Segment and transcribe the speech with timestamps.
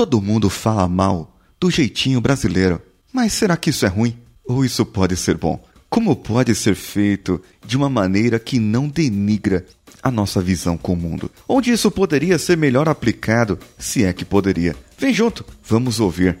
[0.00, 2.80] Todo mundo fala mal do jeitinho brasileiro.
[3.12, 4.16] Mas será que isso é ruim?
[4.46, 5.62] Ou isso pode ser bom?
[5.90, 9.66] Como pode ser feito de uma maneira que não denigra
[10.02, 11.30] a nossa visão com o mundo?
[11.46, 14.74] Onde isso poderia ser melhor aplicado, se é que poderia?
[14.96, 16.38] Vem junto, vamos ouvir.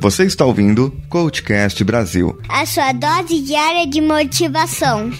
[0.00, 5.10] Você está ouvindo Coachcast Brasil a sua dose diária de motivação.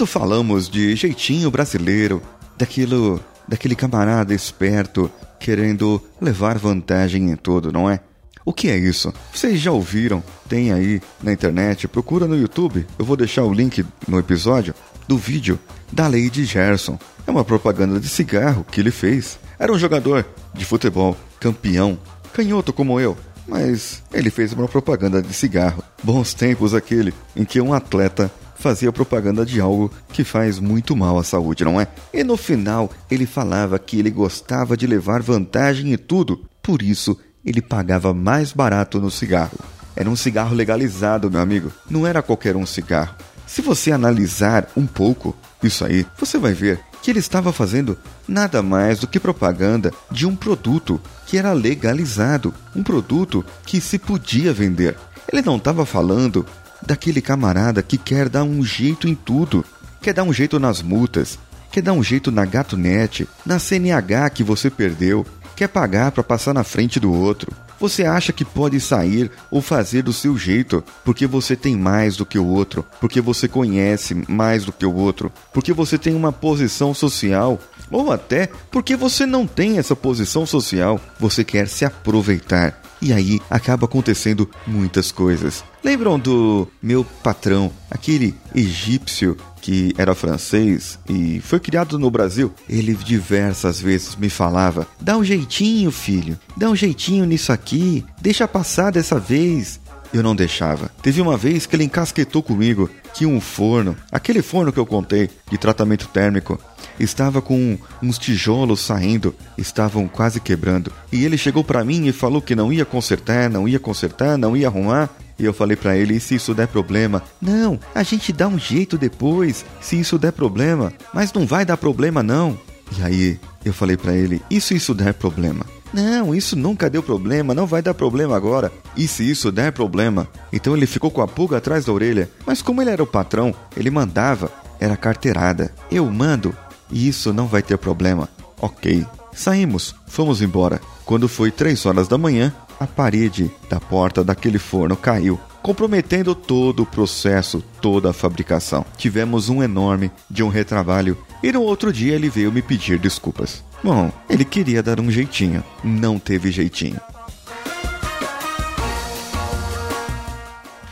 [0.00, 2.22] Quando falamos de jeitinho brasileiro,
[2.56, 8.00] daquilo, daquele camarada esperto querendo levar vantagem em tudo, não é?
[8.42, 9.12] O que é isso?
[9.30, 10.24] Vocês já ouviram?
[10.48, 12.86] Tem aí na internet, procura no YouTube.
[12.98, 14.74] Eu vou deixar o link no episódio
[15.06, 15.58] do vídeo
[15.92, 16.98] da Lady Gerson.
[17.26, 19.38] É uma propaganda de cigarro que ele fez.
[19.58, 21.98] Era um jogador de futebol, campeão,
[22.32, 25.84] canhoto como eu, mas ele fez uma propaganda de cigarro.
[26.02, 31.18] Bons tempos aquele em que um atleta fazia propaganda de algo que faz muito mal
[31.18, 31.88] à saúde, não é?
[32.12, 37.18] E no final ele falava que ele gostava de levar vantagem em tudo, por isso
[37.44, 39.58] ele pagava mais barato no cigarro.
[39.96, 43.14] Era um cigarro legalizado, meu amigo, não era qualquer um cigarro.
[43.46, 48.62] Se você analisar um pouco isso aí, você vai ver que ele estava fazendo nada
[48.62, 54.52] mais do que propaganda de um produto que era legalizado, um produto que se podia
[54.52, 54.96] vender.
[55.32, 56.44] Ele não estava falando
[56.84, 59.64] daquele camarada que quer dar um jeito em tudo,
[60.00, 61.38] quer dar um jeito nas multas,
[61.70, 65.26] quer dar um jeito na GatoNet, na CNH que você perdeu,
[65.56, 67.52] quer pagar para passar na frente do outro.
[67.78, 72.26] Você acha que pode sair ou fazer do seu jeito porque você tem mais do
[72.26, 76.30] que o outro, porque você conhece mais do que o outro, porque você tem uma
[76.30, 77.58] posição social
[77.90, 82.80] ou até porque você não tem essa posição social, você quer se aproveitar.
[83.02, 85.64] E aí acaba acontecendo muitas coisas.
[85.82, 92.52] Lembram do meu patrão, aquele egípcio que era francês e foi criado no Brasil?
[92.68, 98.46] Ele diversas vezes me falava: dá um jeitinho, filho, dá um jeitinho nisso aqui, deixa
[98.48, 99.80] passar dessa vez.
[100.12, 100.90] Eu não deixava.
[101.02, 105.30] Teve uma vez que ele encasquetou comigo que um forno, aquele forno que eu contei
[105.50, 106.58] de tratamento térmico,
[106.98, 110.92] estava com uns tijolos saindo, estavam quase quebrando.
[111.12, 114.56] E ele chegou para mim e falou que não ia consertar, não ia consertar, não
[114.56, 115.08] ia arrumar.
[115.38, 117.22] E eu falei para ele: e se isso der problema?
[117.40, 120.92] Não, a gente dá um jeito depois, se isso der problema.
[121.14, 122.58] Mas não vai dar problema, não.
[122.98, 125.64] E aí eu falei para ele: e se isso der problema?
[125.92, 128.72] Não, isso nunca deu problema, não vai dar problema agora.
[128.96, 130.28] E se isso der problema?
[130.52, 132.30] Então ele ficou com a pulga atrás da orelha.
[132.46, 135.74] Mas como ele era o patrão, ele mandava, era carteirada.
[135.90, 136.54] Eu mando,
[136.90, 138.28] e isso não vai ter problema.
[138.60, 139.04] Ok.
[139.32, 140.80] Saímos, fomos embora.
[141.04, 146.82] Quando foi três horas da manhã, a parede da porta daquele forno caiu, comprometendo todo
[146.82, 148.84] o processo, toda a fabricação.
[148.96, 153.62] Tivemos um enorme de um retrabalho e no outro dia ele veio me pedir desculpas.
[153.82, 157.00] Bom, ele queria dar um jeitinho, não teve jeitinho.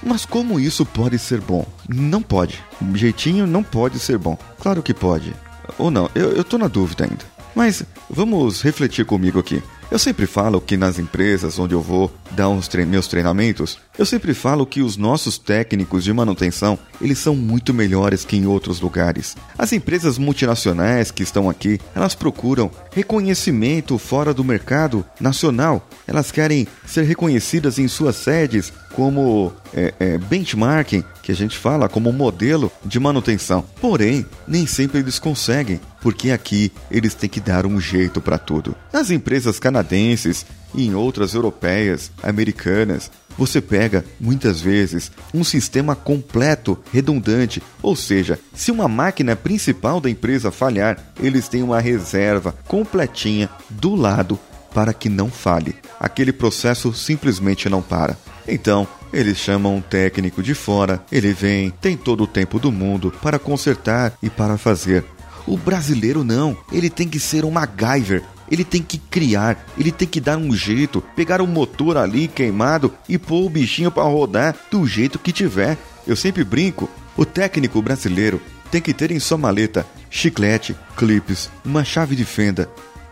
[0.02, 1.66] Mas como isso pode ser bom?
[1.86, 2.58] Não pode.
[2.94, 4.38] Jeitinho não pode ser bom.
[4.58, 5.34] Claro que pode.
[5.76, 7.24] Ou não, eu, eu tô na dúvida ainda.
[7.54, 9.62] Mas vamos refletir comigo aqui.
[9.90, 14.04] Eu sempre falo que nas empresas onde eu vou dar os tre meus treinamentos, eu
[14.04, 18.82] sempre falo que os nossos técnicos de manutenção, eles são muito melhores que em outros
[18.82, 19.34] lugares.
[19.56, 25.88] As empresas multinacionais que estão aqui, elas procuram reconhecimento fora do mercado nacional.
[26.06, 31.90] Elas querem ser reconhecidas em suas sedes como é, é, benchmarking, que a gente fala
[31.90, 33.62] como modelo de manutenção.
[33.82, 38.74] Porém, nem sempre eles conseguem, porque aqui eles têm que dar um jeito para tudo.
[38.90, 46.78] Nas empresas canadenses e em outras europeias, americanas, você pega, muitas vezes, um sistema completo,
[46.94, 53.50] redundante, ou seja, se uma máquina principal da empresa falhar, eles têm uma reserva completinha
[53.68, 54.40] do lado
[54.72, 55.76] para que não falhe.
[56.00, 58.16] Aquele processo simplesmente não para.
[58.48, 63.12] Então, eles chamam um técnico de fora, ele vem, tem todo o tempo do mundo
[63.22, 65.04] para consertar e para fazer.
[65.46, 70.08] O brasileiro não, ele tem que ser um MacGyver, ele tem que criar, ele tem
[70.08, 74.56] que dar um jeito, pegar o motor ali queimado e pôr o bichinho para rodar
[74.70, 75.76] do jeito que tiver.
[76.06, 78.40] Eu sempre brinco, o técnico brasileiro
[78.70, 82.68] tem que ter em sua maleta chiclete, clipes, uma chave de fenda,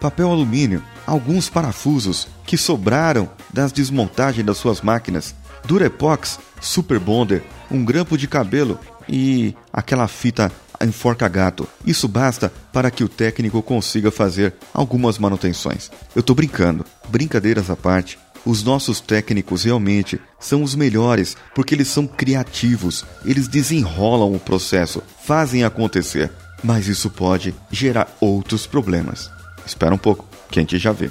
[0.07, 7.85] papel alumínio, alguns parafusos que sobraram das desmontagens das suas máquinas, Durepox, Super Bonder, um
[7.85, 11.69] grampo de cabelo e aquela fita enforca gato.
[11.85, 15.91] Isso basta para que o técnico consiga fazer algumas manutenções.
[16.15, 16.87] Eu tô brincando.
[17.09, 23.49] Brincadeiras à parte, os nossos técnicos realmente são os melhores porque eles são criativos, eles
[23.49, 26.31] desenrolam o processo, fazem acontecer.
[26.63, 29.35] Mas isso pode gerar outros problemas.
[29.67, 31.11] Espera um pouco, que a gente já vê.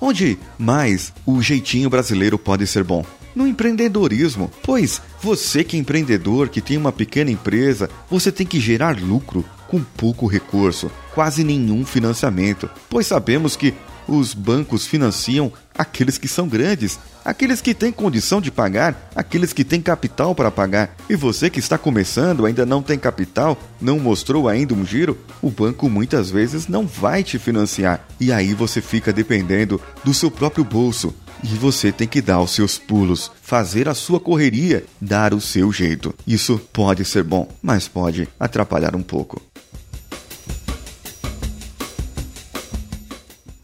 [0.00, 3.04] Onde mais o jeitinho brasileiro pode ser bom?
[3.34, 8.60] No empreendedorismo, pois você que é empreendedor, que tem uma pequena empresa, você tem que
[8.60, 13.74] gerar lucro com pouco recurso, quase nenhum financiamento, pois sabemos que
[14.06, 19.64] os bancos financiam aqueles que são grandes, aqueles que têm condição de pagar, aqueles que
[19.64, 20.94] têm capital para pagar.
[21.08, 25.50] E você que está começando, ainda não tem capital, não mostrou ainda um giro, o
[25.50, 28.06] banco muitas vezes não vai te financiar.
[28.20, 31.14] E aí você fica dependendo do seu próprio bolso.
[31.42, 35.70] E você tem que dar os seus pulos, fazer a sua correria, dar o seu
[35.70, 36.14] jeito.
[36.26, 39.42] Isso pode ser bom, mas pode atrapalhar um pouco.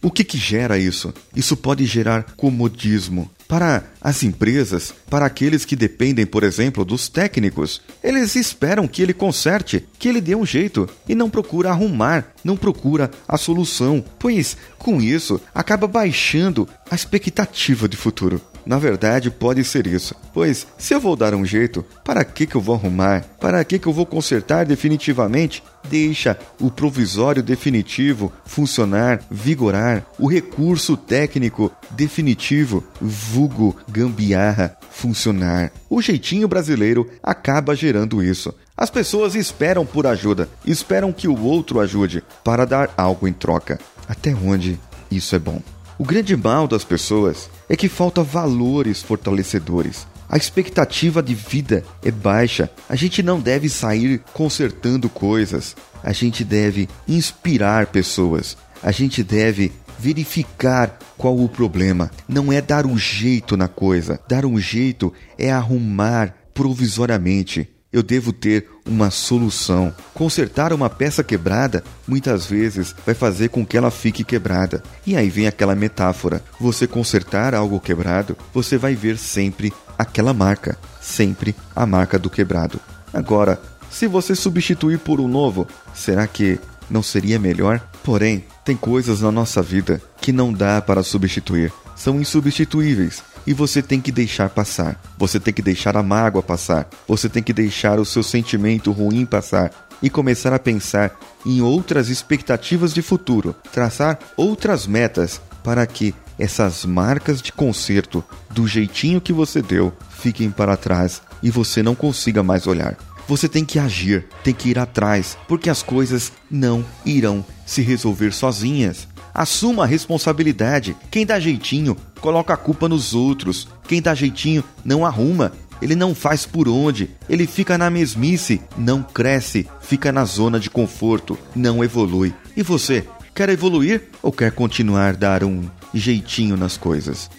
[0.02, 1.12] O que, que gera isso?
[1.36, 3.30] Isso pode gerar comodismo.
[3.46, 9.12] Para as empresas, para aqueles que dependem, por exemplo, dos técnicos, eles esperam que ele
[9.12, 14.56] conserte, que ele dê um jeito e não procura arrumar, não procura a solução, pois
[14.78, 18.40] com isso acaba baixando a expectativa de futuro.
[18.64, 20.14] Na verdade, pode ser isso.
[20.32, 23.24] Pois, se eu vou dar um jeito, para que, que eu vou arrumar?
[23.40, 25.62] Para que, que eu vou consertar definitivamente?
[25.88, 35.72] Deixa o provisório definitivo funcionar, vigorar, o recurso técnico definitivo, vulgo gambiarra, funcionar.
[35.88, 38.54] O jeitinho brasileiro acaba gerando isso.
[38.76, 43.78] As pessoas esperam por ajuda, esperam que o outro ajude para dar algo em troca.
[44.08, 44.78] Até onde
[45.10, 45.60] isso é bom?
[46.00, 50.06] O grande mal das pessoas é que falta valores fortalecedores.
[50.30, 52.70] A expectativa de vida é baixa.
[52.88, 55.76] A gente não deve sair consertando coisas.
[56.02, 58.56] A gente deve inspirar pessoas.
[58.82, 62.10] A gente deve verificar qual o problema.
[62.26, 64.18] Não é dar um jeito na coisa.
[64.26, 69.94] Dar um jeito é arrumar provisoriamente eu devo ter uma solução.
[70.14, 74.82] Consertar uma peça quebrada muitas vezes vai fazer com que ela fique quebrada.
[75.06, 80.78] E aí vem aquela metáfora: você consertar algo quebrado, você vai ver sempre aquela marca,
[81.00, 82.80] sempre a marca do quebrado.
[83.12, 83.60] Agora,
[83.90, 86.58] se você substituir por um novo, será que
[86.88, 87.80] não seria melhor?
[88.04, 93.82] Porém, tem coisas na nossa vida que não dá para substituir, são insubstituíveis e você
[93.82, 94.98] tem que deixar passar.
[95.18, 96.88] Você tem que deixar a mágoa passar.
[97.06, 99.70] Você tem que deixar o seu sentimento ruim passar
[100.02, 101.14] e começar a pensar
[101.44, 108.66] em outras expectativas de futuro, traçar outras metas para que essas marcas de conserto do
[108.66, 112.96] jeitinho que você deu fiquem para trás e você não consiga mais olhar.
[113.28, 118.32] Você tem que agir, tem que ir atrás, porque as coisas não irão se resolver
[118.32, 119.06] sozinhas.
[119.32, 120.96] Assuma a responsabilidade.
[121.10, 123.68] Quem dá jeitinho, coloca a culpa nos outros.
[123.86, 125.52] Quem dá jeitinho, não arruma.
[125.80, 130.68] Ele não faz por onde, ele fica na mesmice, não cresce, fica na zona de
[130.68, 132.34] conforto, não evolui.
[132.54, 135.62] E você, quer evoluir ou quer continuar dar um
[135.94, 137.30] jeitinho nas coisas?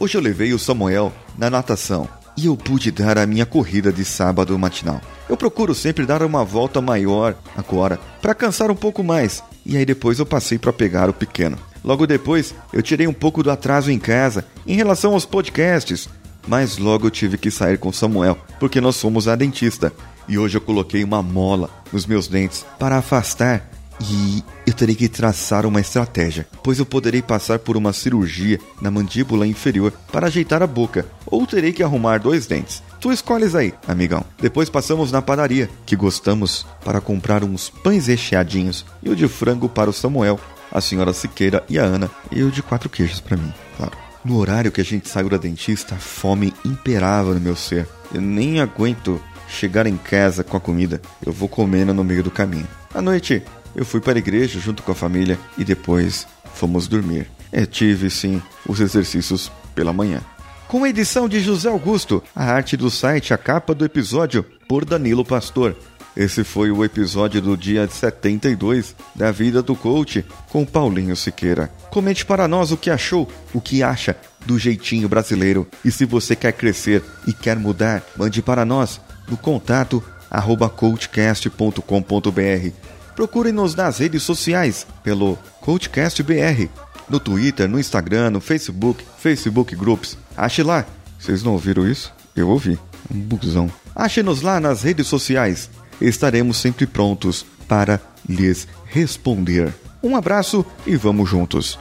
[0.00, 4.04] Hoje eu levei o Samuel na natação e eu pude dar a minha corrida de
[4.04, 5.00] sábado matinal.
[5.28, 9.84] Eu procuro sempre dar uma volta maior agora, para cansar um pouco mais, e aí
[9.84, 11.58] depois eu passei para pegar o pequeno.
[11.82, 16.08] Logo depois, eu tirei um pouco do atraso em casa em relação aos podcasts,
[16.46, 19.92] mas logo eu tive que sair com Samuel, porque nós fomos a dentista.
[20.28, 25.08] E hoje eu coloquei uma mola nos meus dentes para afastar e eu terei que
[25.08, 30.62] traçar uma estratégia, pois eu poderei passar por uma cirurgia na mandíbula inferior para ajeitar
[30.62, 32.82] a boca, ou terei que arrumar dois dentes.
[33.00, 34.24] Tu escolhes aí, amigão.
[34.40, 39.68] Depois passamos na padaria, que gostamos, para comprar uns pães recheadinhos e o de frango
[39.68, 40.38] para o Samuel,
[40.70, 43.96] a senhora Siqueira e a Ana, e o de quatro queijos para mim, claro.
[44.24, 47.86] No horário que a gente saiu da dentista, a fome imperava no meu ser.
[48.12, 51.00] Eu nem aguento chegar em casa com a comida.
[51.24, 52.66] Eu vou comendo no meio do caminho.
[52.92, 53.42] À noite,
[53.76, 57.30] eu fui para a igreja junto com a família e depois fomos dormir.
[57.52, 60.22] É, tive, sim, os exercícios pela manhã.
[60.66, 64.84] Com a edição de José Augusto, a arte do site, a capa do episódio, por
[64.84, 65.76] Danilo Pastor.
[66.16, 71.70] Esse foi o episódio do dia 72 da vida do coach com Paulinho Siqueira.
[71.90, 74.16] Comente para nós o que achou, o que acha
[74.46, 79.36] do jeitinho brasileiro e se você quer crescer e quer mudar, mande para nós no
[79.36, 86.68] contato arroba coachcast.com.br Procure-nos nas redes sociais pelo CoachCastBR
[87.08, 90.18] no Twitter, no Instagram, no Facebook, Facebook Groups.
[90.36, 90.84] Ache lá.
[91.18, 92.12] Vocês não ouviram isso?
[92.36, 92.78] Eu ouvi.
[93.10, 93.72] Um buzão.
[93.94, 95.70] Ache-nos lá nas redes sociais.
[96.00, 99.72] Estaremos sempre prontos para lhes responder.
[100.02, 101.78] Um abraço e vamos juntos.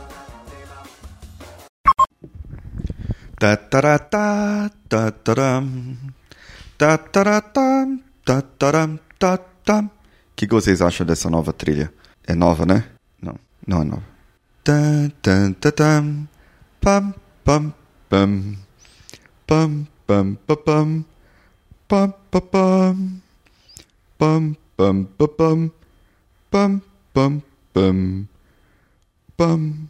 [3.38, 5.98] Tataratá, tataram.
[6.78, 7.88] Tataratá,
[8.24, 9.95] tataram, tatam.
[10.36, 11.94] O que, que vocês acham dessa nova trilha?
[12.28, 12.84] É nova, né?
[13.22, 14.04] Não, não é nova.
[14.66, 16.28] Tan, tan, tatam.
[16.82, 17.14] Pam,
[17.46, 17.74] pam,
[18.10, 18.58] pam.
[19.48, 21.06] Pam, pam, pam, pam.
[21.88, 23.12] Pam, pam, pam.
[24.18, 25.72] Pam, pam, pam, pam.
[26.52, 26.82] Pam,
[27.14, 27.42] pam,
[27.74, 28.28] pam.
[29.38, 29.90] Pam,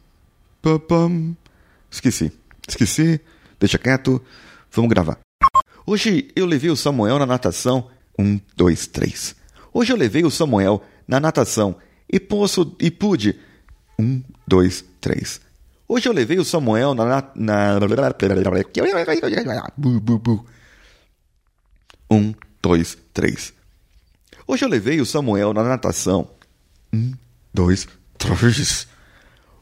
[0.62, 1.38] pam, pam.
[1.90, 2.32] Esqueci.
[2.68, 3.20] Esqueci.
[3.60, 4.22] Deixa quieto.
[4.72, 5.18] Vamos gravar.
[5.88, 7.90] Hoje eu levei o Samuel na natação.
[8.20, 9.36] Um, dois, três.
[9.78, 11.76] Hoje eu levei o Samuel na natação
[12.10, 13.38] e posso e pude.
[14.00, 15.42] Um, dois, três.
[15.86, 17.30] Hoje eu levei o Samuel na.
[17.36, 17.78] na...
[19.76, 20.46] Bu.
[22.10, 23.54] Um, dois, três.
[24.48, 26.30] Hoje eu levei o Samuel na natação.
[26.94, 27.12] Um,
[27.54, 27.86] dois,
[28.18, 28.88] três.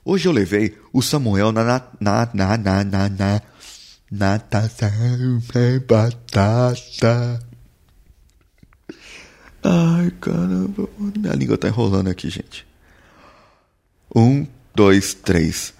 [0.05, 3.41] Hoje eu levei o Samuel na na na na na na, na
[4.11, 7.52] natação é batata.
[9.63, 12.65] Ai, caramba, minha língua tá enrolando aqui, gente.
[14.13, 15.73] Um, dois, três.